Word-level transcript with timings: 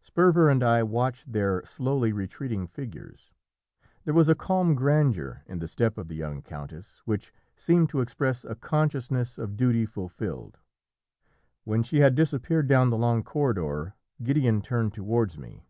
Sperver 0.00 0.48
and 0.48 0.62
I 0.62 0.82
watched 0.82 1.30
their 1.30 1.62
slowly 1.66 2.10
retreating 2.10 2.66
figures. 2.66 3.34
There 4.06 4.14
was 4.14 4.30
a 4.30 4.34
calm 4.34 4.74
grandeur 4.74 5.42
in 5.44 5.58
the 5.58 5.68
step 5.68 5.98
of 5.98 6.08
the 6.08 6.14
young 6.16 6.40
countess 6.40 7.02
which 7.04 7.34
seemed 7.54 7.90
to 7.90 8.00
express 8.00 8.46
a 8.46 8.54
consciousness 8.54 9.36
of 9.36 9.58
duty 9.58 9.84
fulfilled. 9.84 10.56
When 11.64 11.82
she 11.82 11.98
had 11.98 12.14
disappeared 12.14 12.66
down 12.66 12.88
the 12.88 12.96
long 12.96 13.22
corridor 13.24 13.94
Gideon 14.22 14.62
turned 14.62 14.94
towards 14.94 15.36
me. 15.36 15.66